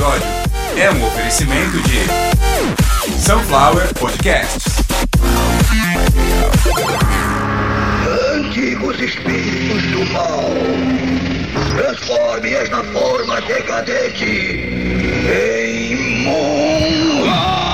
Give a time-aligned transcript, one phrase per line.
[0.00, 0.26] episódio
[0.78, 2.06] é um oferecimento de
[3.20, 4.76] Sunflower Podcasts.
[8.34, 10.54] Antigos espíritos do mal,
[11.76, 14.24] transforme esta forma decadente
[15.28, 17.69] em monstro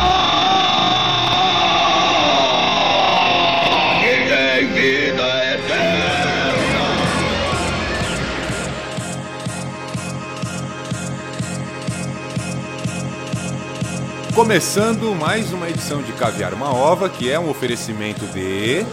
[14.37, 18.85] Começando mais uma edição de Caviar uma Ova, que é um oferecimento de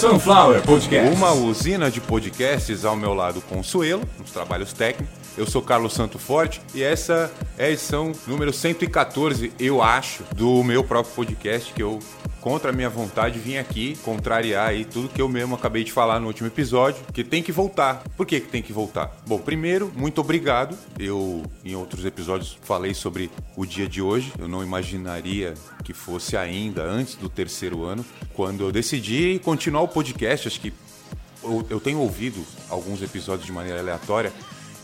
[0.00, 1.16] Sunflower Podcasts.
[1.16, 5.19] uma usina de podcasts ao meu lado Consuelo, nos trabalhos técnicos.
[5.38, 10.62] Eu sou Carlos Santo Forte e essa é a edição número 114, eu acho, do
[10.64, 12.00] meu próprio podcast que eu
[12.40, 16.18] contra a minha vontade vim aqui contrariar aí tudo que eu mesmo acabei de falar
[16.18, 18.02] no último episódio, que tem que voltar.
[18.16, 19.14] Por que que tem que voltar?
[19.26, 20.76] Bom, primeiro, muito obrigado.
[20.98, 24.32] Eu em outros episódios falei sobre o dia de hoje.
[24.38, 29.88] Eu não imaginaria que fosse ainda antes do terceiro ano, quando eu decidi continuar o
[29.88, 30.72] podcast, acho que
[31.42, 34.32] eu, eu tenho ouvido alguns episódios de maneira aleatória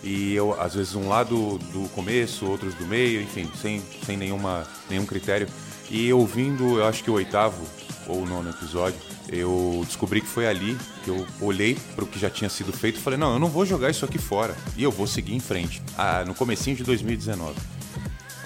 [0.02, 4.66] e eu às vezes um lado do começo, outros do meio, enfim, sem, sem nenhuma,
[4.88, 5.48] nenhum critério.
[5.90, 7.64] E ouvindo, eu acho que o oitavo
[8.06, 12.18] ou o nono episódio, eu descobri que foi ali que eu olhei para o que
[12.18, 14.82] já tinha sido feito e falei, não, eu não vou jogar isso aqui fora e
[14.82, 15.82] eu vou seguir em frente.
[15.96, 17.54] Ah, no comecinho de 2019.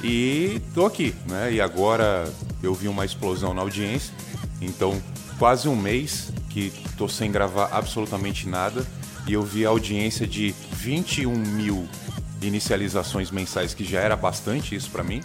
[0.02, 1.52] E tô aqui, né?
[1.52, 4.14] E agora eu vi uma explosão na audiência.
[4.60, 5.00] Então,
[5.38, 8.86] quase um mês que tô sem gravar absolutamente nada.
[9.30, 11.88] E eu vi a audiência de 21 mil
[12.42, 15.22] inicializações mensais, que já era bastante isso pra mim.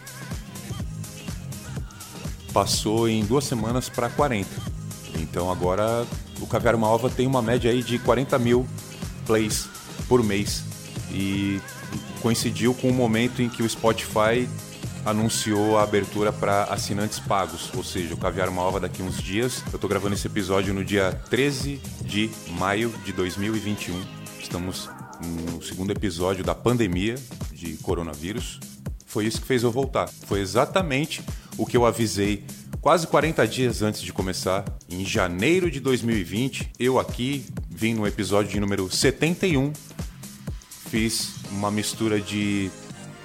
[2.54, 4.48] Passou em duas semanas para 40.
[5.16, 6.06] Então agora
[6.40, 8.68] o Caviar Uma Ova tem uma média aí de 40 mil
[9.26, 9.68] plays
[10.08, 10.64] por mês.
[11.10, 11.60] E
[12.22, 14.48] coincidiu com o momento em que o Spotify
[15.06, 19.64] anunciou a abertura para assinantes pagos, ou seja, o Caviar Uma Ova daqui uns dias.
[19.72, 24.02] Eu tô gravando esse episódio no dia 13 de maio de 2021.
[24.40, 24.90] Estamos
[25.24, 27.16] no segundo episódio da pandemia
[27.54, 28.60] de coronavírus.
[29.06, 30.08] Foi isso que fez eu voltar.
[30.08, 31.24] Foi exatamente
[31.58, 32.44] o que eu avisei
[32.82, 36.72] quase 40 dias antes de começar, em janeiro de 2020.
[36.80, 39.72] Eu aqui vim no episódio de número 71
[40.96, 42.72] fiz uma mistura de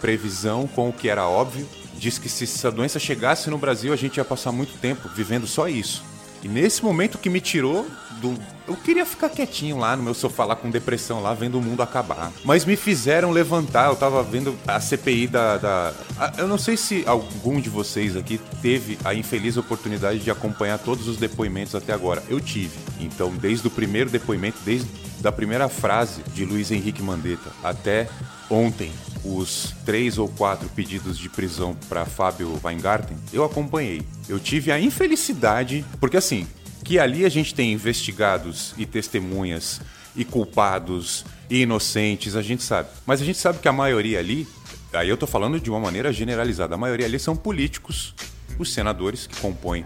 [0.00, 1.68] previsão com o que era óbvio.
[1.98, 5.46] Diz que se essa doença chegasse no Brasil, a gente ia passar muito tempo vivendo
[5.46, 6.02] só isso.
[6.42, 7.86] E nesse momento que me tirou
[8.20, 8.34] do.
[8.66, 11.82] Eu queria ficar quietinho lá no meu sofá, lá com depressão, lá vendo o mundo
[11.82, 12.32] acabar.
[12.44, 13.88] Mas me fizeram levantar.
[13.88, 15.58] Eu tava vendo a CPI da.
[15.58, 15.94] da...
[16.38, 21.08] Eu não sei se algum de vocês aqui teve a infeliz oportunidade de acompanhar todos
[21.08, 22.22] os depoimentos até agora.
[22.28, 22.78] Eu tive.
[23.00, 24.88] Então, desde o primeiro depoimento, desde
[25.20, 28.08] da primeira frase de Luiz Henrique Mandetta até
[28.48, 28.90] ontem,
[29.24, 34.02] os três ou quatro pedidos de prisão para Fábio Weingarten, eu acompanhei.
[34.28, 36.46] Eu tive a infelicidade, porque assim,
[36.84, 39.80] que ali a gente tem investigados e testemunhas
[40.16, 42.88] e culpados e inocentes, a gente sabe.
[43.06, 44.46] Mas a gente sabe que a maioria ali,
[44.92, 48.14] aí eu tô falando de uma maneira generalizada, a maioria ali são políticos,
[48.58, 49.84] os senadores que compõem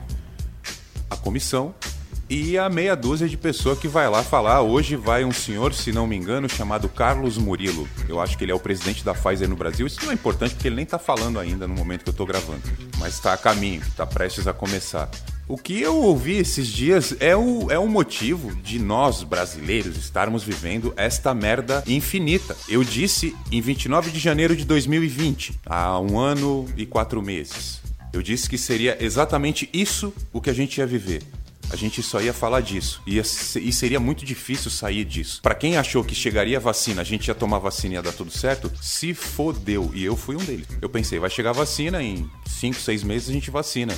[1.10, 1.74] a comissão
[2.28, 4.62] e a meia dúzia de pessoa que vai lá falar.
[4.62, 7.88] Hoje vai um senhor, se não me engano, chamado Carlos Murilo.
[8.08, 9.86] Eu acho que ele é o presidente da Pfizer no Brasil.
[9.86, 12.24] Isso não é importante porque ele nem tá falando ainda no momento que eu tô
[12.24, 12.62] gravando.
[12.98, 15.10] Mas tá a caminho, tá prestes a começar.
[15.46, 20.42] O que eu ouvi esses dias é o, é o motivo de nós, brasileiros, estarmos
[20.42, 22.56] vivendo esta merda infinita.
[22.66, 27.82] Eu disse em 29 de janeiro de 2020, há um ano e quatro meses.
[28.10, 31.22] Eu disse que seria exatamente isso o que a gente ia viver.
[31.70, 33.02] A gente só ia falar disso.
[33.25, 35.41] Se- e seria muito difícil sair disso.
[35.42, 38.12] Pra quem achou que chegaria a vacina, a gente ia tomar vacina e ia dar
[38.12, 39.91] tudo certo, se fodeu.
[39.94, 40.66] E eu fui um deles.
[40.80, 43.94] Eu pensei, vai chegar a vacina, em 5, 6 meses a gente vacina.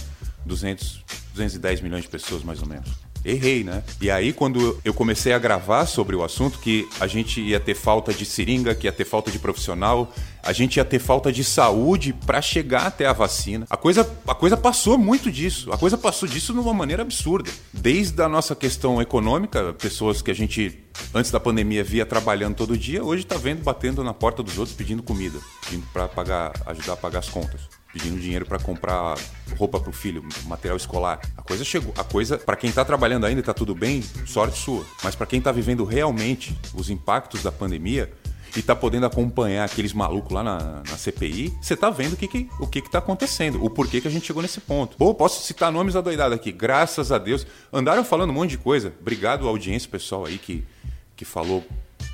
[0.46, 1.04] 200,
[1.34, 2.88] 210 milhões de pessoas, mais ou menos.
[3.26, 3.82] Errei, né?
[4.00, 7.74] E aí, quando eu comecei a gravar sobre o assunto, que a gente ia ter
[7.74, 10.14] falta de seringa, que ia ter falta de profissional,
[10.44, 13.66] a gente ia ter falta de saúde pra chegar até a vacina.
[13.68, 15.72] A coisa, a coisa passou muito disso.
[15.72, 17.50] A coisa passou disso de uma maneira absurda.
[17.72, 20.78] Desde a nossa questão econômica, pessoas que a gente
[21.12, 24.76] antes da pandemia via trabalhando todo dia, hoje tá vendo batendo na porta dos outros
[24.76, 27.62] pedindo comida, pedindo para pagar, ajudar a pagar as contas
[27.96, 29.16] pedindo dinheiro para comprar
[29.56, 31.20] roupa pro filho, material escolar.
[31.36, 34.58] A coisa chegou, a coisa para quem tá trabalhando ainda e tá tudo bem, sorte
[34.58, 34.84] sua.
[35.02, 38.12] Mas para quem tá vivendo realmente os impactos da pandemia
[38.54, 42.28] e tá podendo acompanhar aqueles malucos lá na, na CPI, você tá vendo o que,
[42.28, 44.96] que, o que, que tá acontecendo, o porquê que a gente chegou nesse ponto.
[44.96, 47.46] Pô, posso citar nomes adoidados aqui, graças a Deus.
[47.72, 48.92] Andaram falando um monte de coisa.
[49.00, 50.64] Obrigado à audiência, pessoal aí que,
[51.16, 51.64] que falou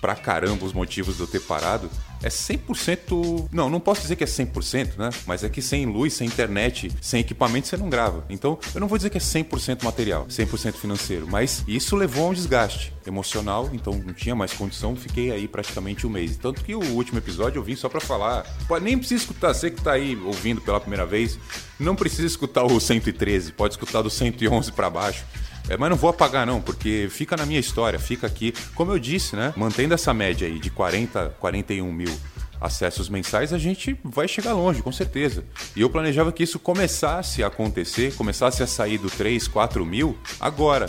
[0.00, 1.88] pra caramba os motivos de eu ter parado,
[2.22, 3.48] é 100%.
[3.52, 5.10] Não, não posso dizer que é 100%, né?
[5.26, 8.24] Mas é que sem luz, sem internet, sem equipamento você não grava.
[8.28, 12.30] Então, eu não vou dizer que é 100% material, 100% financeiro, mas isso levou a
[12.30, 16.36] um desgaste emocional, então não tinha mais condição, fiquei aí praticamente um mês.
[16.36, 18.44] Tanto que o último episódio eu vim só pra falar.
[18.68, 21.38] Pode nem precisa escutar, você que tá aí ouvindo pela primeira vez,
[21.78, 25.25] não precisa escutar o 113, pode escutar do 111 para baixo.
[25.69, 28.53] É, mas não vou apagar não, porque fica na minha história, fica aqui.
[28.75, 29.53] Como eu disse, né?
[29.56, 32.12] Mantendo essa média aí de 40, 41 mil
[32.61, 35.44] acessos mensais, a gente vai chegar longe, com certeza.
[35.75, 40.17] E eu planejava que isso começasse a acontecer, começasse a sair do 3, 4 mil
[40.38, 40.87] agora,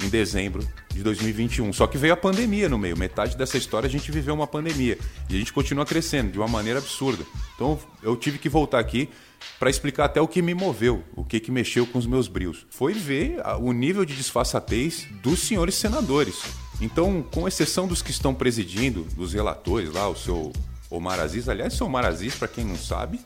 [0.00, 1.72] em dezembro de 2021.
[1.72, 2.96] Só que veio a pandemia no meio.
[2.96, 4.96] Metade dessa história a gente viveu uma pandemia.
[5.28, 7.24] E a gente continua crescendo de uma maneira absurda.
[7.54, 9.08] Então eu tive que voltar aqui
[9.58, 12.66] para explicar até o que me moveu, o que, que mexeu com os meus brios.
[12.70, 16.42] Foi ver o nível de disfarçatez dos senhores senadores.
[16.80, 20.52] Então, com exceção dos que estão presidindo, dos relatores lá, o seu
[20.88, 23.20] Omar Aziz, aliás, o seu Omar Aziz, para quem não sabe,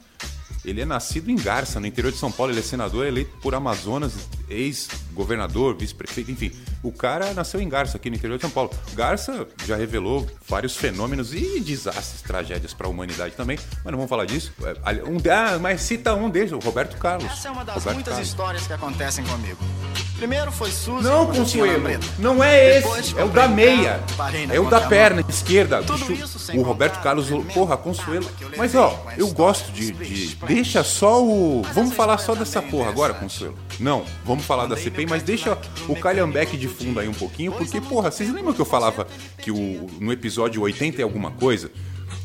[0.65, 2.53] ele é nascido em Garça, no interior de São Paulo.
[2.53, 4.15] Ele é senador, eleito por Amazonas,
[5.13, 6.51] ex-governador, vice-prefeito, enfim.
[6.83, 8.71] O cara nasceu em Garça, aqui no interior de São Paulo.
[8.95, 14.09] Garça já revelou vários fenômenos e desastres, tragédias para a humanidade também, mas não vamos
[14.09, 14.53] falar disso.
[14.65, 17.31] É, um, ah, mas cita um deles, o Roberto Carlos.
[17.31, 18.29] Essa é uma das Roberto muitas Carlos.
[18.29, 19.59] histórias que acontecem comigo.
[20.17, 21.03] Primeiro foi Suzy.
[21.03, 21.83] Não, Consuelo.
[22.19, 23.19] Não é Depois esse.
[23.19, 24.01] É o da meia.
[24.47, 25.83] na É o da perna esquerda.
[25.83, 28.31] Tudo isso sem o Roberto Carlos, porra, Consuelo.
[28.57, 31.63] Mas ó, eu gosto de, de- Deixa só o.
[31.75, 33.15] Vamos falar só dessa porra agora.
[33.15, 33.59] Consuelo.
[33.81, 35.57] Não, vamos falar da CPI, mas deixa
[35.89, 39.07] o calhambeque de fundo aí um pouquinho, porque, porra, vocês lembram que eu falava
[39.39, 41.71] que o, no episódio 80 e alguma coisa?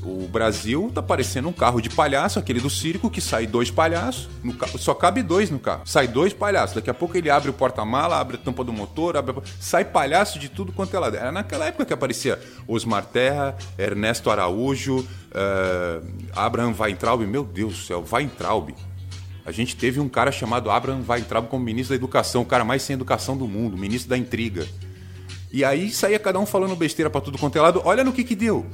[0.03, 4.29] O Brasil tá parecendo um carro de palhaço, aquele do circo, que sai dois palhaços,
[4.57, 5.81] ca- só cabe dois no carro.
[5.85, 6.75] Sai dois palhaços.
[6.75, 9.41] Daqui a pouco ele abre o porta-mala, abre a tampa do motor, abre a...
[9.59, 11.15] sai palhaço de tudo quanto é lado.
[11.17, 16.01] Era naquela época que aparecia Osmar Terra, Ernesto Araújo, eh,
[16.35, 18.69] Abraham Weintraub, meu Deus do céu, Weintraub.
[19.47, 22.81] A gente teve um cara chamado Abraham Weintraub como ministro da Educação, o cara mais
[22.81, 24.67] sem educação do mundo, ministro da intriga.
[25.53, 27.81] E aí saía cada um falando besteira pra tudo quanto é lado.
[27.85, 28.65] Olha no que que deu.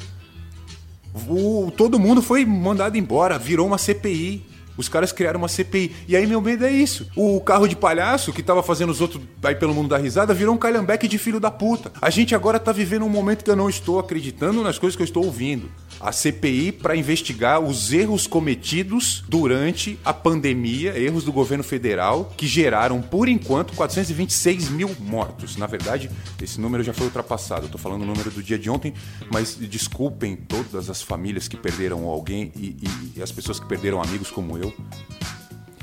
[1.29, 4.43] O- todo mundo foi mandado embora, virou uma CPI.
[4.75, 5.91] Os caras criaram uma CPI.
[6.07, 7.05] E aí meu medo é isso.
[7.15, 10.55] O carro de palhaço que tava fazendo os outros aí pelo mundo da risada virou
[10.55, 11.91] um calhambeque de filho da puta.
[12.01, 15.03] A gente agora tá vivendo um momento que eu não estou acreditando nas coisas que
[15.03, 15.69] eu estou ouvindo.
[15.99, 22.45] A CPI para investigar os erros cometidos durante a pandemia, erros do governo federal que
[22.45, 25.55] geraram, por enquanto, 426 mil mortos.
[25.57, 26.09] Na verdade,
[26.41, 27.67] esse número já foi ultrapassado.
[27.69, 28.93] Tô falando o número do dia de ontem,
[29.31, 34.01] mas desculpem todas as famílias que perderam alguém e, e- e as pessoas que perderam
[34.01, 34.73] amigos como eu.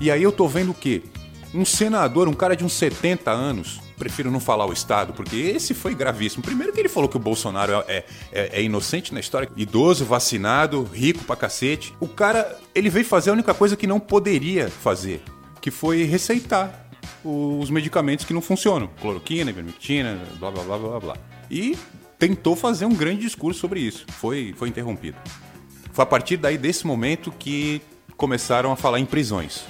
[0.00, 1.02] E aí eu tô vendo o quê?
[1.54, 5.74] Um senador, um cara de uns 70 anos, prefiro não falar o Estado, porque esse
[5.74, 6.42] foi gravíssimo.
[6.42, 10.82] Primeiro que ele falou que o Bolsonaro é, é- é inocente na história, idoso, vacinado,
[10.82, 11.94] rico pra cacete.
[12.00, 15.22] O cara, ele veio fazer a única coisa que não poderia fazer,
[15.60, 16.86] que foi receitar
[17.22, 18.88] os medicamentos que não funcionam.
[19.00, 21.16] Cloroquina, ivermectina, blá blá blá blá blá.
[21.50, 21.76] E
[22.18, 24.06] tentou fazer um grande discurso sobre isso.
[24.08, 25.18] Foi, foi interrompido.
[25.92, 27.82] Foi a partir daí desse momento que
[28.16, 29.62] começaram a falar em prisões.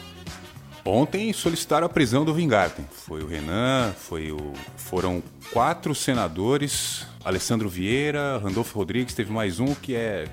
[0.85, 2.87] Ontem solicitaram a prisão do Vingarten.
[2.91, 4.53] Foi o Renan, foi o...
[4.77, 5.23] foram
[5.53, 10.25] quatro senadores, Alessandro Vieira, Randolfo Rodrigues, teve mais um que é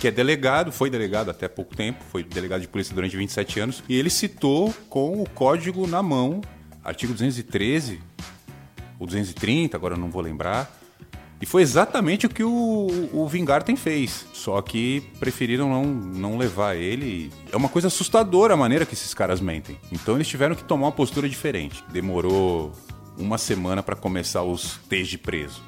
[0.00, 3.84] que, é delegado, foi delegado até pouco tempo, foi delegado de polícia durante 27 anos,
[3.88, 6.40] e ele citou com o código na mão,
[6.82, 8.00] artigo 213
[8.98, 10.81] ou 230, agora não vou lembrar.
[11.42, 14.26] E foi exatamente o que o, o Vingarten fez.
[14.32, 17.32] Só que preferiram não, não levar ele.
[17.50, 19.76] É uma coisa assustadora a maneira que esses caras mentem.
[19.90, 21.82] Então eles tiveram que tomar uma postura diferente.
[21.90, 22.70] Demorou
[23.18, 25.60] uma semana para começar os T's de preso.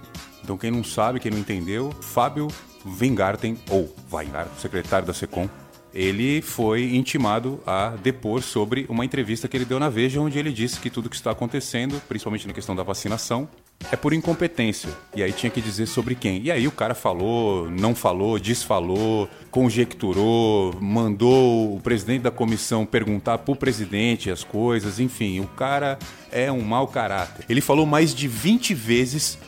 [0.45, 2.47] Então quem não sabe, quem não entendeu, Fábio
[2.87, 5.49] Vingarten, ou Weingarten, secretário da SECOM,
[5.93, 10.53] ele foi intimado a depor sobre uma entrevista que ele deu na Veja, onde ele
[10.53, 13.49] disse que tudo que está acontecendo, principalmente na questão da vacinação,
[13.91, 14.91] é por incompetência.
[15.15, 16.43] E aí tinha que dizer sobre quem.
[16.43, 23.39] E aí o cara falou, não falou, desfalou, conjecturou, mandou o presidente da comissão perguntar
[23.39, 25.99] pro presidente as coisas, enfim, o cara
[26.33, 27.45] é um mau caráter.
[27.49, 29.39] Ele falou mais de 20 vezes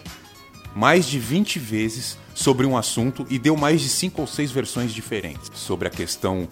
[0.74, 4.92] mais de 20 vezes sobre um assunto e deu mais de cinco ou seis versões
[4.92, 6.46] diferentes sobre a questão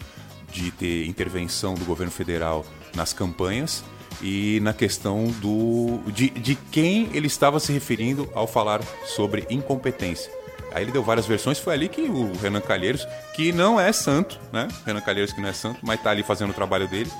[0.50, 2.64] de ter intervenção do governo federal
[2.97, 3.85] nas campanhas
[4.23, 10.30] e na questão do de, de quem ele estava se referindo ao falar sobre incompetência.
[10.73, 14.40] Aí ele deu várias versões, foi ali que o Renan Calheiros, que não é santo,
[14.52, 14.66] né?
[14.85, 17.11] Renan Calheiros que não é santo, mas tá ali fazendo o trabalho dele,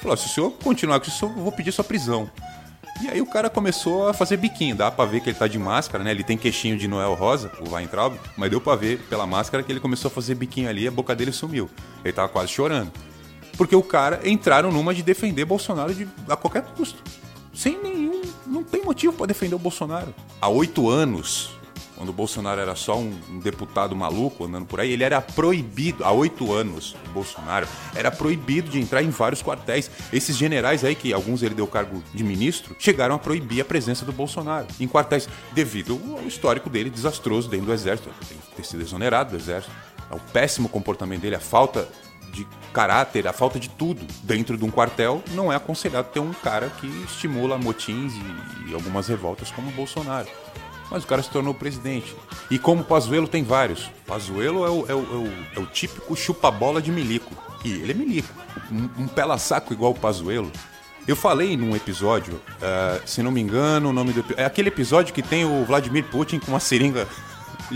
[0.00, 2.30] falou: se o senhor continuar com isso, eu vou pedir sua prisão.
[3.02, 4.76] E aí o cara começou a fazer biquinho.
[4.76, 6.10] Dá pra ver que ele tá de máscara, né?
[6.10, 9.72] Ele tem queixinho de Noel Rosa, o Weintraub, mas deu pra ver pela máscara que
[9.72, 11.68] ele começou a fazer biquinho ali e a boca dele sumiu.
[12.04, 12.92] Ele tava quase chorando.
[13.56, 17.02] Porque o cara entraram numa de defender Bolsonaro de, a qualquer custo.
[17.54, 18.22] Sem nenhum.
[18.46, 20.14] Não tem motivo pra defender o Bolsonaro.
[20.40, 21.50] Há oito anos,
[22.02, 26.04] quando o Bolsonaro era só um, um deputado maluco andando por aí, ele era proibido,
[26.04, 29.90] há oito anos, o Bolsonaro, era proibido de entrar em vários quartéis.
[30.12, 34.04] Esses generais aí, que alguns ele deu cargo de ministro, chegaram a proibir a presença
[34.04, 38.10] do Bolsonaro em quartéis, devido ao histórico dele desastroso dentro do exército.
[38.28, 39.72] Tem que ter sido exonerado do exército.
[40.10, 41.88] O péssimo comportamento dele, a falta
[42.32, 46.32] de caráter, a falta de tudo dentro de um quartel, não é aconselhado ter um
[46.32, 50.28] cara que estimula motins e, e algumas revoltas como o Bolsonaro.
[50.90, 52.14] Mas o cara se tornou presidente.
[52.50, 53.90] E como Pazuello tem vários.
[54.06, 57.34] Pazuello é o, é o, é o, é o típico chupa-bola de milico.
[57.64, 58.28] E ele é milico.
[58.70, 60.50] Um, um pela-saco igual o Pazuello.
[61.06, 65.12] Eu falei num episódio, uh, se não me engano, o nome do é aquele episódio
[65.12, 67.08] que tem o Vladimir Putin com uma seringa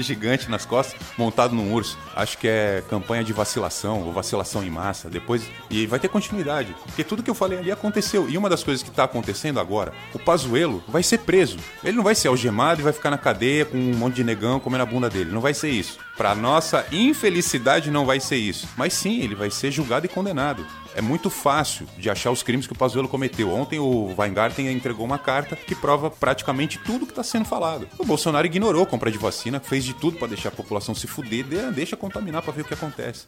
[0.02, 1.98] gigante nas costas, montado num urso.
[2.14, 5.08] Acho que é campanha de vacilação ou vacilação em massa.
[5.08, 5.42] Depois.
[5.70, 6.74] E vai ter continuidade.
[6.84, 8.28] Porque tudo que eu falei ali aconteceu.
[8.28, 11.58] E uma das coisas que está acontecendo agora, o Pazuelo vai ser preso.
[11.82, 14.60] Ele não vai ser algemado e vai ficar na cadeia com um monte de negão
[14.60, 15.30] comendo a bunda dele.
[15.30, 15.98] Não vai ser isso.
[16.16, 18.68] Para nossa infelicidade, não vai ser isso.
[18.76, 20.64] Mas sim, ele vai ser julgado e condenado
[20.96, 23.52] é muito fácil de achar os crimes que o Pazuello cometeu.
[23.52, 27.86] Ontem o Weingarten entregou uma carta que prova praticamente tudo que está sendo falado.
[27.98, 31.06] O Bolsonaro ignorou a compra de vacina, fez de tudo para deixar a população se
[31.06, 33.26] fuder, deixa contaminar para ver o que acontece.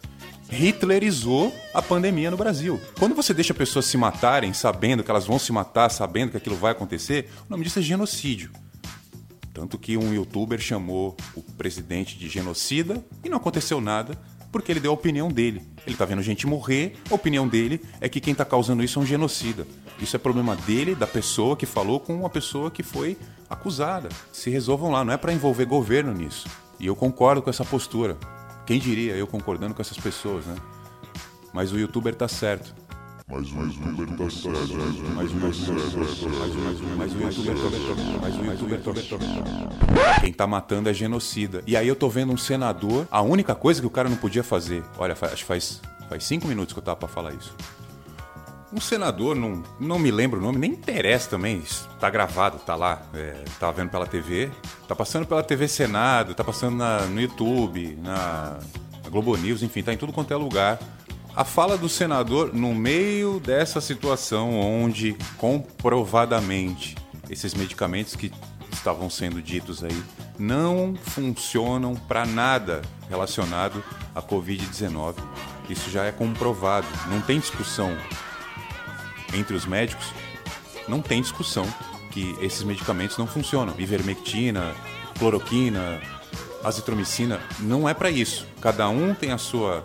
[0.51, 2.81] Hitlerizou a pandemia no Brasil.
[2.99, 6.57] Quando você deixa pessoas se matarem, sabendo que elas vão se matar, sabendo que aquilo
[6.57, 8.51] vai acontecer, o nome disso é genocídio.
[9.53, 14.19] Tanto que um youtuber chamou o presidente de genocida e não aconteceu nada
[14.51, 15.63] porque ele deu a opinião dele.
[15.87, 19.03] Ele tá vendo gente morrer, a opinião dele é que quem tá causando isso é
[19.03, 19.67] um genocida.
[20.01, 23.17] Isso é problema dele, da pessoa que falou com uma pessoa que foi
[23.49, 24.09] acusada.
[24.33, 26.49] Se resolvam lá, não é para envolver governo nisso.
[26.79, 28.17] E eu concordo com essa postura.
[28.65, 30.57] Quem diria eu concordando com essas pessoas, né?
[31.53, 32.75] Mas o youtuber tá certo.
[33.31, 34.75] Mas o youtuber tá certo.
[35.15, 35.85] Mas o youtuber
[38.23, 41.63] Mas o youtuber tá Quem tá matando é genocida.
[41.67, 44.43] E aí eu tô vendo um senador, a única coisa que o cara não podia
[44.43, 44.83] fazer.
[44.97, 47.55] Olha, acho que faz, faz cinco minutos que eu tava pra falar isso.
[48.73, 51.63] Um senador, não, não me lembro o nome, nem interessa também.
[52.01, 53.03] Tá gravado, tá lá.
[53.13, 54.51] É, tá vendo pela TV.
[54.87, 58.59] Tá passando pela TV Senado, tá passando na, no YouTube, na,
[59.05, 60.79] na Globo News, enfim, tá em tudo quanto é lugar
[61.35, 66.97] a fala do senador no meio dessa situação onde comprovadamente
[67.31, 68.33] esses medicamentos que
[68.73, 70.03] estavam sendo ditos aí
[70.39, 73.83] não funcionam para nada relacionado
[74.15, 75.15] à Covid-19.
[75.69, 76.87] Isso já é comprovado.
[77.09, 77.97] Não tem discussão
[79.35, 80.07] entre os médicos,
[80.87, 81.67] não tem discussão
[82.11, 83.75] que esses medicamentos não funcionam.
[83.79, 84.75] Ivermectina,
[85.19, 86.01] cloroquina,
[86.65, 88.47] azitromicina, não é para isso.
[88.61, 89.83] Cada um tem a sua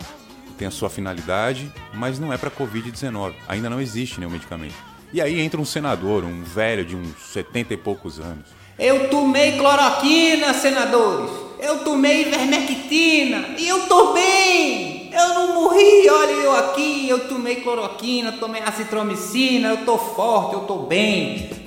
[0.57, 3.33] tem a sua finalidade, mas não é para Covid-19.
[3.47, 4.75] Ainda não existe nenhum medicamento.
[5.11, 8.47] E aí entra um senador, um velho de uns 70 e poucos anos.
[8.79, 11.31] Eu tomei cloroquina, senadores.
[11.59, 15.11] Eu tomei ivermectina e eu tô bem.
[15.13, 17.07] Eu não morri, olha eu aqui.
[17.07, 21.62] Eu tomei cloroquina, tomei acitromicina, eu tô forte, eu tô bem.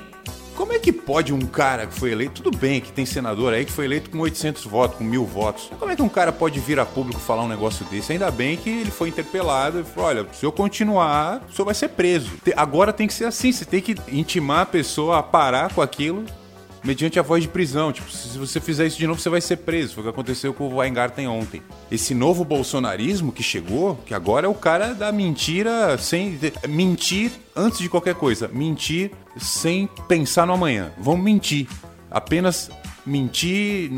[0.56, 3.66] Como é que pode um cara que foi eleito, tudo bem que tem senador aí
[3.66, 6.58] que foi eleito com 800 votos, com mil votos, como é que um cara pode
[6.58, 8.12] vir a público falar um negócio desse?
[8.12, 11.74] Ainda bem que ele foi interpelado e falou: olha, se eu continuar, o senhor vai
[11.74, 12.32] ser preso.
[12.56, 16.24] Agora tem que ser assim, você tem que intimar a pessoa a parar com aquilo
[16.86, 17.92] mediante a voz de prisão.
[17.92, 19.94] Tipo, se você fizer isso de novo, você vai ser preso.
[19.94, 21.60] Foi o que aconteceu com o Weingarten ontem.
[21.90, 26.38] Esse novo bolsonarismo que chegou, que agora é o cara da mentira sem.
[26.68, 28.48] Mentir antes de qualquer coisa.
[28.48, 30.92] Mentir sem pensar no amanhã.
[30.96, 31.66] Vamos mentir.
[32.08, 32.70] Apenas
[33.04, 33.90] mentir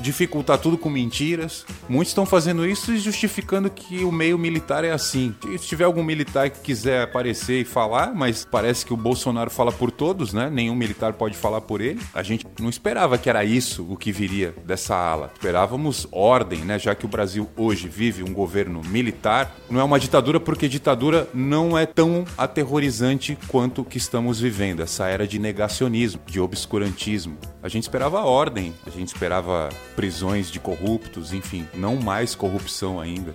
[0.00, 1.64] dificultar tudo com mentiras.
[1.88, 5.34] Muitos estão fazendo isso e justificando que o meio militar é assim.
[5.58, 9.72] Se tiver algum militar que quiser aparecer e falar, mas parece que o Bolsonaro fala
[9.72, 10.48] por todos, né?
[10.50, 12.00] Nenhum militar pode falar por ele.
[12.14, 15.30] A gente não esperava que era isso o que viria dessa ala.
[15.34, 16.78] Esperávamos ordem, né?
[16.78, 21.28] Já que o Brasil hoje vive um governo militar, não é uma ditadura porque ditadura
[21.34, 27.36] não é tão aterrorizante quanto que estamos vivendo, essa era de negacionismo, de obscurantismo.
[27.62, 33.34] A gente esperava ordem, a gente esperava prisões de corruptos, enfim, não mais corrupção ainda.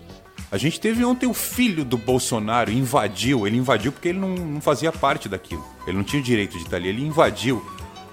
[0.50, 4.62] A gente teve ontem o filho do Bolsonaro, invadiu, ele invadiu porque ele não, não
[4.62, 5.66] fazia parte daquilo.
[5.86, 7.62] Ele não tinha o direito de estar ali, ele invadiu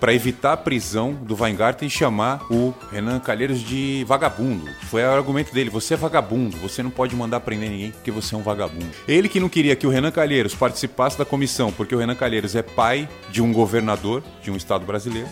[0.00, 4.68] para evitar a prisão do Weingarten e chamar o Renan Calheiros de vagabundo.
[4.88, 8.34] Foi o argumento dele: você é vagabundo, você não pode mandar prender ninguém porque você
[8.34, 8.90] é um vagabundo.
[9.06, 12.56] Ele que não queria que o Renan Calheiros participasse da comissão, porque o Renan Calheiros
[12.56, 15.28] é pai de um governador de um estado brasileiro.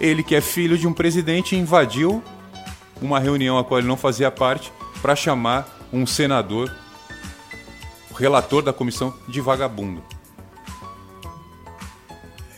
[0.00, 2.22] Ele que é filho de um presidente invadiu
[3.00, 6.74] uma reunião a qual ele não fazia parte para chamar um senador,
[8.16, 10.02] relator da comissão, de vagabundo.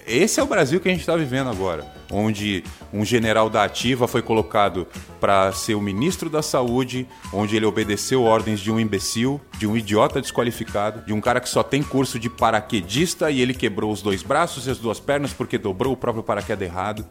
[0.06, 2.62] Esse é o Brasil que a gente está vivendo agora, onde
[2.92, 4.86] um general da ativa foi colocado
[5.20, 9.76] para ser o ministro da saúde, onde ele obedeceu ordens de um imbecil, de um
[9.76, 14.00] idiota desqualificado, de um cara que só tem curso de paraquedista e ele quebrou os
[14.00, 17.04] dois braços e as duas pernas porque dobrou o próprio paraquedas errado.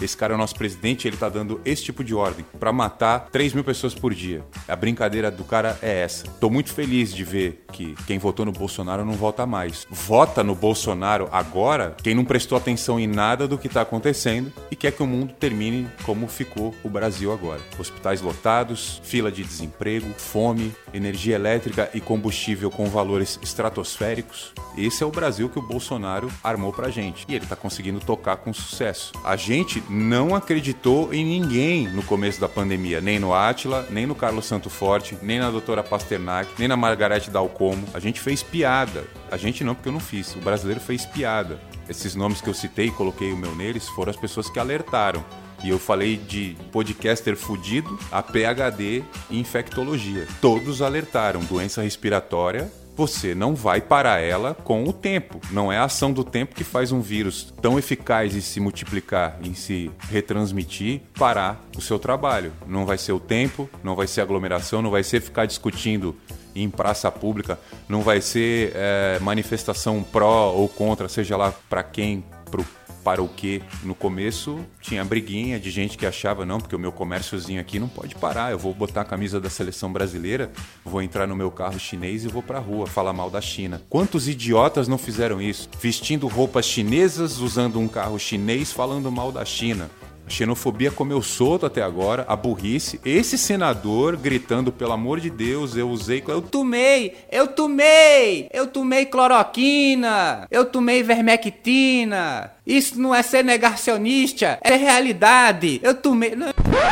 [0.00, 3.28] Esse cara é o nosso presidente, ele tá dando esse tipo de ordem para matar
[3.30, 4.44] 3 mil pessoas por dia.
[4.66, 6.26] A brincadeira do cara é essa.
[6.40, 9.86] Tô muito feliz de ver que quem votou no Bolsonaro não vota mais.
[9.90, 14.76] Vota no Bolsonaro agora quem não prestou atenção em nada do que tá acontecendo e
[14.76, 17.60] quer que o mundo termine como ficou o Brasil agora.
[17.78, 24.52] Hospitais lotados, fila de desemprego, fome, energia elétrica e combustível com valores estratosféricos.
[24.76, 27.24] Esse é o Brasil que o Bolsonaro armou pra gente.
[27.28, 29.12] E ele tá conseguindo tocar com sucesso.
[29.24, 34.14] A gente não acreditou em ninguém no começo da pandemia, nem no Átila, nem no
[34.14, 37.84] Carlos Santo Forte, nem na doutora Pasternak, nem na Margarete Dalcomo.
[37.92, 39.04] A gente fez piada.
[39.30, 40.36] A gente não, porque eu não fiz.
[40.36, 41.58] O brasileiro fez piada.
[41.88, 45.24] Esses nomes que eu citei e coloquei o meu neles foram as pessoas que alertaram.
[45.64, 50.26] E eu falei de podcaster fudido a PhD em infectologia.
[50.40, 52.70] Todos alertaram doença respiratória
[53.00, 55.40] você não vai parar ela com o tempo.
[55.50, 59.38] Não é a ação do tempo que faz um vírus tão eficaz em se multiplicar,
[59.42, 62.52] em se retransmitir, parar o seu trabalho.
[62.66, 66.14] Não vai ser o tempo, não vai ser aglomeração, não vai ser ficar discutindo
[66.54, 72.22] em praça pública, não vai ser é, manifestação pró ou contra, seja lá para quem,
[72.50, 72.66] pro
[73.02, 76.92] para o que no começo tinha briguinha de gente que achava não, porque o meu
[76.92, 80.50] comérciozinho aqui não pode parar, eu vou botar a camisa da seleção brasileira,
[80.84, 83.82] vou entrar no meu carro chinês e vou pra rua falar mal da China.
[83.88, 85.68] Quantos idiotas não fizeram isso?
[85.80, 89.90] Vestindo roupas chinesas, usando um carro chinês, falando mal da China.
[90.30, 93.00] Xenofobia comeu solto até agora, a burrice.
[93.04, 96.22] Esse senador gritando, pelo amor de Deus, eu usei.
[96.26, 102.52] Eu tomei, eu tomei, eu tomei cloroquina, eu tomei vermectina.
[102.66, 105.80] Isso não é ser negacionista, é realidade.
[105.82, 106.32] Eu tomei.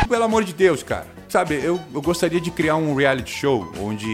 [0.08, 1.06] Pelo amor de Deus, cara.
[1.28, 4.06] Sabe, eu, eu gostaria de criar um reality show onde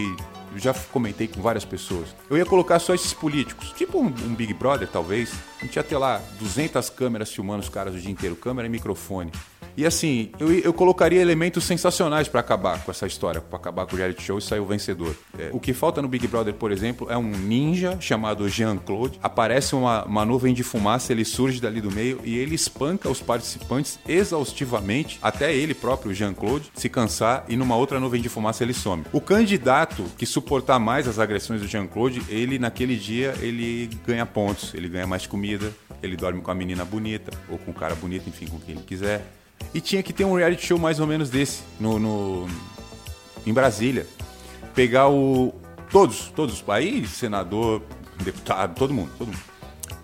[0.55, 2.15] eu já comentei com várias pessoas.
[2.29, 5.33] Eu ia colocar só esses políticos, tipo um, um, Big Brother, talvez.
[5.61, 8.71] A gente ia ter lá 200 câmeras filmando os caras o dia inteiro, câmera e
[8.71, 9.31] microfone.
[9.77, 13.95] E assim, eu, eu colocaria elementos sensacionais para acabar com essa história, para acabar com
[13.95, 15.15] o reality show e sair o vencedor.
[15.37, 19.19] É, o que falta no Big Brother, por exemplo, é um ninja chamado Jean-Claude.
[19.21, 23.21] Aparece uma, uma nuvem de fumaça, ele surge dali do meio e ele espanca os
[23.21, 28.73] participantes exaustivamente, até ele próprio, Jean-Claude, se cansar e numa outra nuvem de fumaça ele
[28.73, 29.03] some.
[29.11, 34.73] O candidato que suportar mais as agressões do Jean-Claude, ele naquele dia ele ganha pontos,
[34.73, 38.29] ele ganha mais comida, ele dorme com a menina bonita ou com o cara bonito,
[38.29, 39.25] enfim, com quem ele quiser.
[39.73, 42.47] E tinha que ter um reality show mais ou menos desse no, no
[43.45, 44.07] em Brasília.
[44.73, 45.53] Pegar o.
[45.91, 46.63] Todos, todos.
[46.67, 47.81] Aí, senador,
[48.23, 49.55] deputado, todo mundo, todo mundo.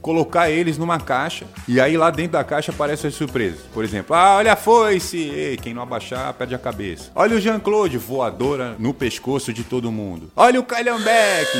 [0.01, 3.61] Colocar eles numa caixa e aí lá dentro da caixa aparecem as surpresas.
[3.71, 5.17] Por exemplo, ah, olha a foice!
[5.17, 7.11] Ei, quem não abaixar, perde a cabeça.
[7.13, 10.31] Olha o Jean-Claude, voadora no pescoço de todo mundo.
[10.35, 11.51] Olha o Calhambeck!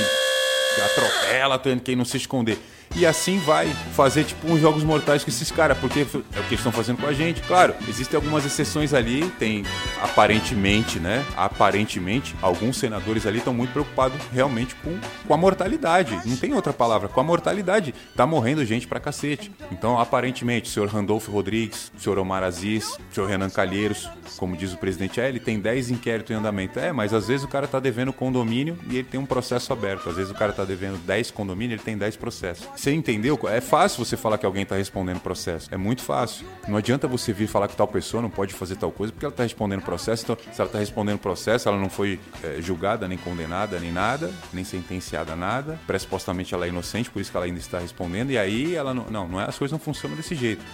[0.86, 2.58] Atropela quem não se esconder.
[2.96, 6.18] E assim vai fazer tipo uns jogos mortais com esses caras, porque é o que
[6.40, 7.42] eles estão fazendo com a gente.
[7.42, 9.64] Claro, existem algumas exceções ali, tem
[10.02, 11.26] aparentemente, né?
[11.36, 16.20] Aparentemente, alguns senadores ali estão muito preocupados realmente com, com a mortalidade.
[16.26, 17.94] Não tem outra palavra, com a mortalidade.
[18.16, 19.52] Tá morrendo gente pra cacete.
[19.72, 24.58] Então, aparentemente, o senhor Randolfo Rodrigues, o senhor Omar Aziz, o senhor Renan Calheiros, como
[24.58, 26.80] diz o presidente, é, ele tem 10 inquéritos em andamento.
[26.80, 30.10] É, mas às vezes o cara tá devendo condomínio e ele tem um processo aberto.
[30.10, 32.68] Às vezes o cara tá devendo 10 condomínios, ele tem 10 processos.
[32.82, 33.40] Você entendeu?
[33.48, 35.70] É fácil você falar que alguém está respondendo processo.
[35.72, 36.48] É muito fácil.
[36.68, 39.32] Não adianta você vir falar que tal pessoa não pode fazer tal coisa porque ela
[39.32, 40.24] está respondendo processo.
[40.24, 44.34] Então, se ela está respondendo processo, ela não foi é, julgada, nem condenada, nem nada,
[44.52, 45.80] nem sentenciada a nada.
[45.86, 48.32] Pressupostamente ela é inocente, por isso que ela ainda está respondendo.
[48.32, 49.06] E aí ela não.
[49.12, 50.66] Não, não é, as coisas não funcionam desse jeito.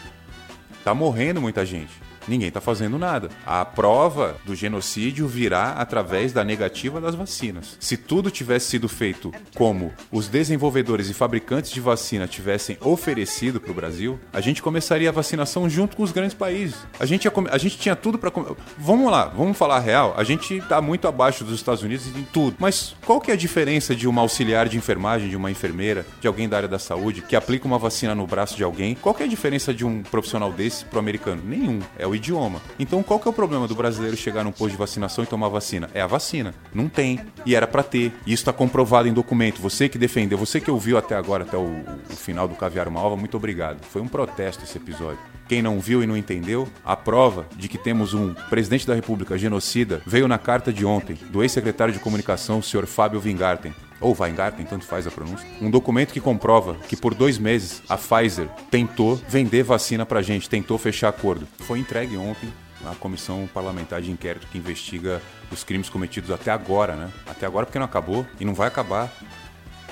[0.86, 2.07] Tá morrendo muita gente.
[2.28, 3.30] Ninguém está fazendo nada.
[3.46, 7.78] A prova do genocídio virá através da negativa das vacinas.
[7.80, 13.72] Se tudo tivesse sido feito como os desenvolvedores e fabricantes de vacina tivessem oferecido para
[13.72, 16.76] o Brasil, a gente começaria a vacinação junto com os grandes países.
[17.00, 18.32] A gente, a gente tinha tudo para.
[18.78, 20.14] Vamos lá, vamos falar a real.
[20.18, 22.58] A gente está muito abaixo dos Estados Unidos em tudo.
[22.60, 26.28] Mas qual que é a diferença de uma auxiliar de enfermagem, de uma enfermeira, de
[26.28, 28.96] alguém da área da saúde que aplica uma vacina no braço de alguém?
[28.96, 31.42] Qual que é a diferença de um profissional desse pro americano?
[31.46, 31.80] Nenhum.
[31.98, 32.62] É o idioma.
[32.78, 35.50] Então qual que é o problema do brasileiro chegar num posto de vacinação e tomar
[35.50, 35.90] vacina?
[35.94, 36.54] É a vacina.
[36.74, 37.20] Não tem.
[37.46, 38.12] E era para ter.
[38.26, 39.62] E isso está comprovado em documento.
[39.62, 43.16] Você que defendeu, você que ouviu até agora, até o, o final do Caviar Uma
[43.16, 43.84] muito obrigado.
[43.86, 45.20] Foi um protesto esse episódio.
[45.48, 49.38] Quem não viu e não entendeu, a prova de que temos um presidente da República
[49.38, 53.74] genocida veio na carta de ontem do ex-secretário de comunicação, o senhor Fábio Weingarten.
[54.00, 55.48] Ou Weingarten, tanto faz a pronúncia.
[55.60, 60.50] Um documento que comprova que por dois meses a Pfizer tentou vender vacina pra gente,
[60.50, 61.48] tentou fechar acordo.
[61.60, 62.54] Foi entregue ontem
[62.86, 67.10] à comissão parlamentar de inquérito que investiga os crimes cometidos até agora, né?
[67.26, 69.12] Até agora porque não acabou e não vai acabar.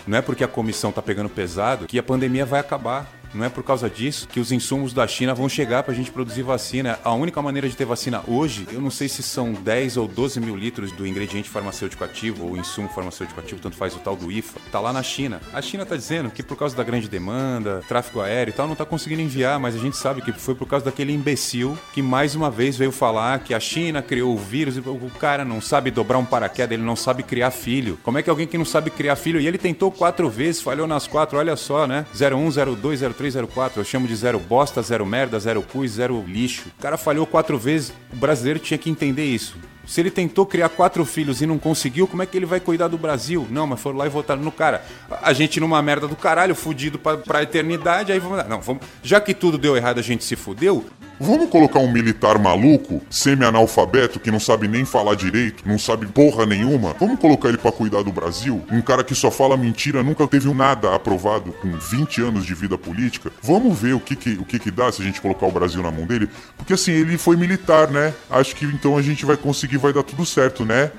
[0.06, 3.08] Não é porque a comissão está pegando pesado que a pandemia vai acabar.
[3.36, 6.10] Não é por causa disso que os insumos da China vão chegar para a gente
[6.10, 6.98] produzir vacina.
[7.04, 10.39] A única maneira de ter vacina hoje, eu não sei se são 10 ou 12
[10.39, 14.32] mil litros do ingrediente farmacêutico ativo ou insumo farmacêutico ativo, tanto faz o tal do
[14.32, 15.41] IFA, tá lá na China.
[15.54, 18.74] A China está dizendo que por causa da grande demanda, tráfego aéreo e tal, não
[18.74, 22.36] está conseguindo enviar, mas a gente sabe que foi por causa daquele imbecil que mais
[22.36, 25.91] uma vez veio falar que a China criou o vírus e o cara não sabe
[25.91, 28.00] dobrar um paraquedas, ele não sabe criar filho.
[28.02, 29.41] Como é que alguém que não sabe criar filho?
[29.41, 32.06] E ele tentou quatro vezes, falhou nas quatro, olha só, né?
[32.13, 33.79] 01, 02, 03, 04.
[33.79, 36.69] Eu chamo de zero bosta, zero merda, zero e zero lixo.
[36.77, 39.57] O cara falhou quatro vezes, o brasileiro tinha que entender isso.
[39.86, 42.88] Se ele tentou criar quatro filhos e não conseguiu, como é que ele vai cuidar
[42.88, 43.48] do Brasil?
[43.50, 44.84] Não, mas foram lá e votaram no cara.
[45.21, 48.48] A gente numa merda do caralho, fudido pra, pra eternidade, aí vamos.
[48.48, 48.84] Não, vamos.
[49.04, 50.86] Já que tudo deu errado, a gente se fudeu.
[51.17, 56.45] Vamos colocar um militar maluco, semi-analfabeto, que não sabe nem falar direito, não sabe porra
[56.45, 56.93] nenhuma.
[57.00, 58.62] Vamos colocar ele pra cuidar do Brasil?
[58.69, 62.78] Um cara que só fala mentira, nunca teve nada aprovado com 20 anos de vida
[62.78, 63.32] política.
[63.41, 65.82] Vamos ver o que que, o que que dá se a gente colocar o Brasil
[65.82, 66.28] na mão dele.
[66.58, 68.13] Porque assim, ele foi militar, né?
[68.30, 70.91] Acho que então a gente vai conseguir, vai dar tudo certo, né?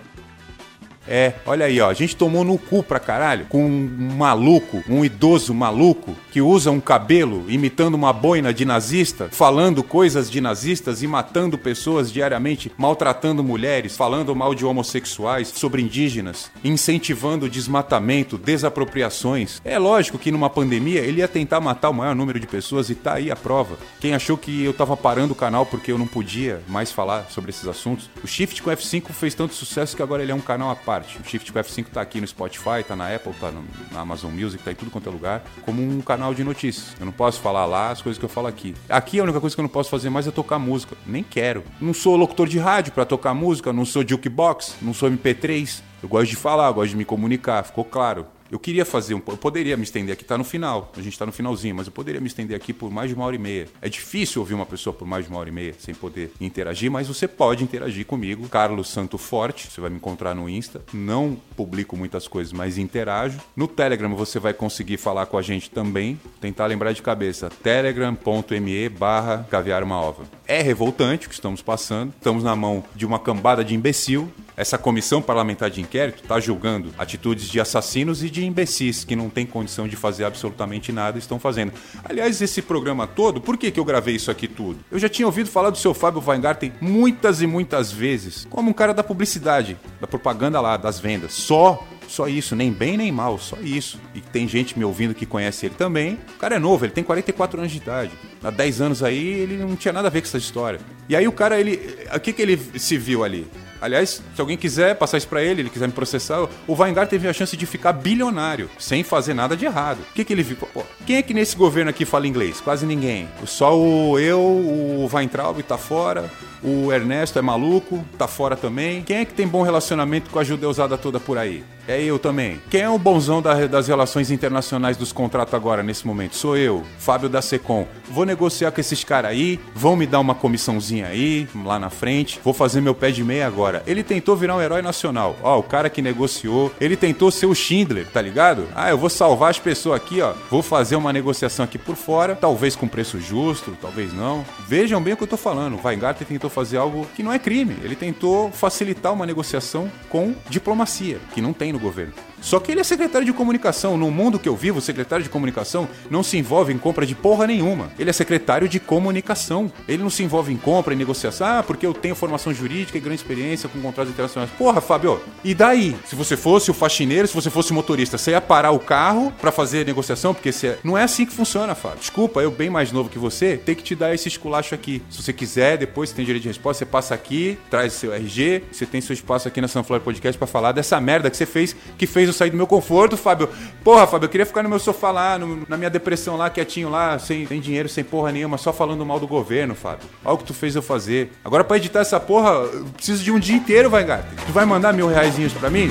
[1.09, 1.89] É, olha aí, ó.
[1.89, 6.71] A gente tomou no cu pra caralho com um maluco, um idoso maluco que usa
[6.71, 12.71] um cabelo imitando uma boina de nazista, falando coisas de nazistas e matando pessoas diariamente,
[12.77, 19.61] maltratando mulheres, falando mal de homossexuais, sobre indígenas, incentivando desmatamento, desapropriações.
[19.65, 22.95] É lógico que numa pandemia ele ia tentar matar o maior número de pessoas e
[22.95, 23.77] tá aí a prova.
[24.01, 27.51] Quem achou que eu tava parando o canal porque eu não podia mais falar sobre
[27.51, 30.71] esses assuntos, o Shift com F5 fez tanto sucesso que agora ele é um canal
[30.71, 30.96] à parte.
[31.05, 34.33] O Shift com F5 tá aqui no Spotify, tá na Apple, tá no- na Amazon
[34.33, 36.95] Music, tá em tudo quanto é lugar, como um canal de notícias.
[36.99, 38.75] Eu não posso falar lá as coisas que eu falo aqui.
[38.89, 40.97] Aqui a única coisa que eu não posso fazer mais é tocar música.
[41.07, 41.65] Nem quero.
[41.81, 45.83] Não sou locutor de rádio pra tocar música, não sou jukebox, não sou MP3.
[46.03, 48.27] Eu gosto de falar, gosto de me comunicar, ficou claro.
[48.51, 49.23] Eu queria fazer um.
[49.27, 50.93] Eu poderia me estender aqui, tá no final.
[50.97, 53.25] A gente tá no finalzinho, mas eu poderia me estender aqui por mais de uma
[53.25, 53.69] hora e meia.
[53.83, 56.91] É difícil ouvir uma pessoa por mais de uma hora e meia sem poder interagir,
[56.91, 58.49] mas você pode interagir comigo.
[58.49, 60.83] Carlos Santo Forte, você vai me encontrar no Insta.
[60.93, 63.39] Não publico muitas coisas, mas interajo.
[63.55, 66.19] No Telegram você vai conseguir falar com a gente também.
[66.41, 67.51] Tentar lembrar de cabeça.
[67.63, 70.25] telegram.me barra caviar uma ova.
[70.47, 72.13] É revoltante o que estamos passando.
[72.17, 74.31] Estamos na mão de uma cambada de imbecil.
[74.57, 79.31] Essa comissão parlamentar de inquérito está julgando atitudes de assassinos e de imbecis que não
[79.31, 81.73] têm condição de fazer absolutamente nada estão fazendo.
[82.05, 84.79] Aliás, esse programa todo, por que, que eu gravei isso aqui tudo?
[84.91, 88.75] Eu já tinha ouvido falar do seu Fábio Weingarten muitas e muitas vezes, como um
[88.75, 91.33] cara da publicidade, da propaganda lá, das vendas.
[91.33, 94.01] Só só isso, nem bem nem mal, só isso.
[94.15, 96.19] E tem gente me ouvindo que conhece ele também.
[96.37, 98.13] O cara é novo, ele tem 44 anos de idade.
[98.43, 100.81] Há 10 anos aí ele não tinha nada a ver com essa história.
[101.09, 101.81] E aí o cara, ele.
[102.15, 103.47] O que, que ele se viu ali?
[103.81, 107.29] Aliás, se alguém quiser passar isso pra ele, ele quiser me processar, o Weingarten teve
[107.29, 109.99] a chance de ficar bilionário, sem fazer nada de errado.
[110.11, 110.57] O que, que ele viu?
[110.57, 112.61] Pô, quem é que nesse governo aqui fala inglês?
[112.61, 113.29] Quase ninguém.
[113.45, 116.31] Só o eu, o Weintraub tá fora,
[116.63, 119.03] o Ernesto é maluco, tá fora também.
[119.03, 121.65] Quem é que tem bom relacionamento com a judeusada toda por aí?
[121.89, 122.61] É eu também.
[122.69, 126.35] Quem é o bonzão da- das relações internacionais dos contratos agora, nesse momento?
[126.35, 127.87] Sou eu, Fábio da Secom.
[128.11, 132.41] Vou negociar com esses caras aí, vão me dar uma comissãozinha aí, lá na frente.
[132.43, 133.85] Vou fazer meu pé de meia agora.
[133.87, 135.37] Ele tentou virar um herói nacional.
[135.45, 138.67] Ó, o cara que negociou, ele tentou ser o Schindler, tá ligado?
[138.75, 140.33] Ah, eu vou salvar as pessoas aqui, ó.
[140.51, 144.45] Vou fazer uma negociação aqui por fora, talvez com preço justo, talvez não.
[144.67, 145.75] Vejam bem o que eu tô falando.
[145.77, 147.77] O Weingarten tentou fazer algo que não é crime.
[147.85, 152.36] Ele tentou facilitar uma negociação com diplomacia, que não tem no governo.
[152.41, 153.97] Só que ele é secretário de comunicação.
[153.97, 157.47] No mundo que eu vivo, secretário de comunicação não se envolve em compra de porra
[157.47, 157.91] nenhuma.
[157.99, 159.71] Ele é secretário de comunicação.
[159.89, 161.47] Ele não se envolve em compra, em negociação.
[161.47, 164.51] Ah, porque eu tenho formação jurídica e grande experiência com contratos internacionais.
[164.53, 165.97] Porra, Fábio, e daí?
[166.07, 169.33] Se você fosse o faxineiro, se você fosse o motorista, você ia parar o carro
[169.41, 170.35] para fazer negociação?
[170.35, 170.79] Porque você...
[170.85, 171.99] não é assim que funciona, Fábio.
[172.01, 175.03] Desculpa, eu bem mais novo que você, tem que te dar esse esculacho aqui.
[175.11, 178.65] Se você quiser, depois você tem direito de resposta, você passa aqui, traz seu RG,
[178.71, 181.75] você tem seu espaço aqui na Sunflower Podcast para falar dessa merda que você fez,
[181.97, 183.49] que fez eu sair do meu conforto, Fábio.
[183.85, 186.89] Porra, Fábio, eu queria ficar no meu sofá lá, no- na minha depressão lá, quietinho
[186.89, 190.09] lá, sem, sem dinheiro, sem porra nenhuma, só falando mal do governo, Fábio.
[190.25, 191.33] Olha o que tu fez eu fazer.
[191.45, 194.27] Agora pra editar essa porra, eu preciso de um dia inteiro, vai, gato.
[194.47, 195.91] Tu vai mandar mil reaisinhos pra mim?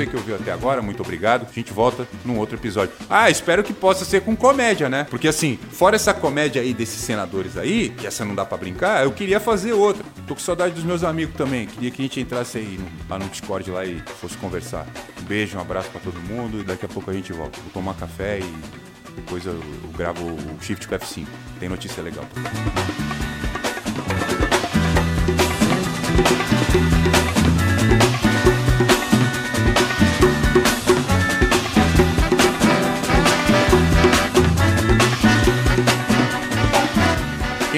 [0.00, 1.46] Você que ouviu até agora, muito obrigado.
[1.50, 2.94] A gente volta num outro episódio.
[3.08, 5.06] Ah, espero que possa ser com comédia, né?
[5.10, 9.04] Porque assim, fora essa comédia aí desses senadores aí, que essa não dá pra brincar,
[9.04, 10.02] eu queria fazer outra.
[10.26, 11.66] Tô com saudade dos meus amigos também.
[11.66, 14.86] Queria que a gente entrasse aí lá no Discord lá e fosse conversar.
[15.20, 17.58] Um beijo, um abraço pra todo mundo e daqui a pouco a gente volta.
[17.60, 21.26] Vou tomar café e depois eu, eu gravo o Shift com F5.
[21.58, 22.24] Tem notícia legal.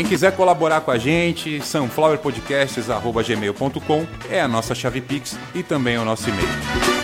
[0.03, 6.05] Quem quiser colaborar com a gente, sunflowerpodcasts.gmail.com é a nossa chave Pix e também o
[6.05, 7.02] nosso e-mail.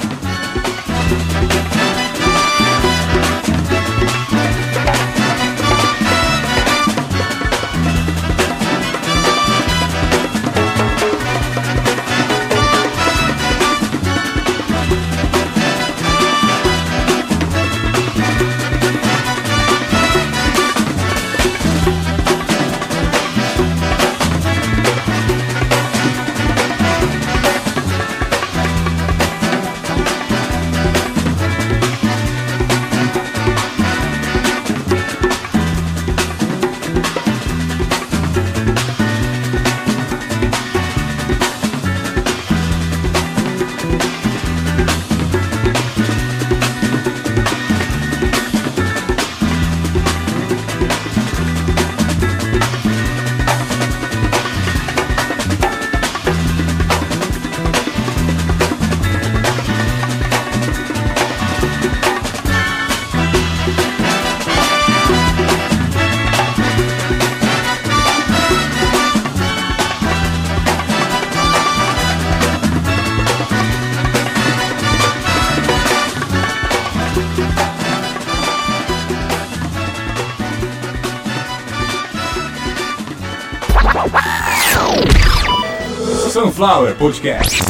[86.59, 87.67] Sunflower Podcast.